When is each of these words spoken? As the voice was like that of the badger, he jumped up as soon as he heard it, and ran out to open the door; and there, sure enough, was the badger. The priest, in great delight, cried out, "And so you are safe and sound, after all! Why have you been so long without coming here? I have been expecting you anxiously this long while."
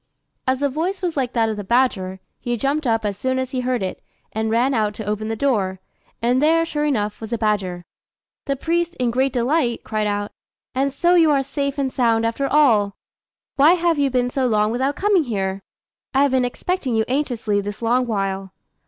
As 0.47 0.61
the 0.61 0.67
voice 0.67 1.03
was 1.03 1.15
like 1.15 1.33
that 1.33 1.47
of 1.47 1.57
the 1.57 1.63
badger, 1.63 2.19
he 2.39 2.57
jumped 2.57 2.87
up 2.87 3.05
as 3.05 3.15
soon 3.19 3.37
as 3.37 3.51
he 3.51 3.59
heard 3.59 3.83
it, 3.83 4.01
and 4.33 4.49
ran 4.49 4.73
out 4.73 4.95
to 4.95 5.05
open 5.05 5.27
the 5.27 5.35
door; 5.35 5.79
and 6.23 6.41
there, 6.41 6.65
sure 6.65 6.85
enough, 6.85 7.21
was 7.21 7.29
the 7.29 7.37
badger. 7.37 7.85
The 8.47 8.55
priest, 8.55 8.95
in 8.95 9.11
great 9.11 9.31
delight, 9.31 9.83
cried 9.83 10.07
out, 10.07 10.31
"And 10.73 10.91
so 10.91 11.13
you 11.13 11.29
are 11.29 11.43
safe 11.43 11.77
and 11.77 11.93
sound, 11.93 12.25
after 12.25 12.47
all! 12.47 12.95
Why 13.57 13.73
have 13.73 13.99
you 13.99 14.09
been 14.09 14.31
so 14.31 14.47
long 14.47 14.71
without 14.71 14.95
coming 14.95 15.25
here? 15.25 15.61
I 16.15 16.23
have 16.23 16.31
been 16.31 16.45
expecting 16.45 16.95
you 16.95 17.05
anxiously 17.07 17.61
this 17.61 17.83
long 17.83 18.07
while." 18.07 18.53